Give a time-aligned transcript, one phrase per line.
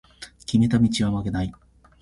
[0.47, 1.53] 決めた道は曲げない